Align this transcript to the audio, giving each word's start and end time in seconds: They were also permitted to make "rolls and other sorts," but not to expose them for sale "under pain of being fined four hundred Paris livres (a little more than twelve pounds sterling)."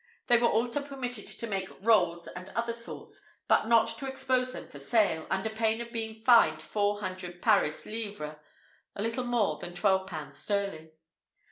They 0.25 0.39
were 0.39 0.47
also 0.47 0.81
permitted 0.81 1.27
to 1.27 1.45
make 1.45 1.69
"rolls 1.79 2.25
and 2.25 2.49
other 2.55 2.73
sorts," 2.73 3.23
but 3.47 3.67
not 3.67 3.85
to 3.99 4.07
expose 4.07 4.51
them 4.51 4.67
for 4.67 4.79
sale 4.79 5.27
"under 5.29 5.51
pain 5.51 5.79
of 5.79 5.91
being 5.91 6.15
fined 6.15 6.59
four 6.59 7.01
hundred 7.01 7.39
Paris 7.39 7.85
livres 7.85 8.37
(a 8.95 9.01
little 9.03 9.25
more 9.25 9.59
than 9.59 9.75
twelve 9.75 10.07
pounds 10.07 10.37
sterling)." 10.37 10.89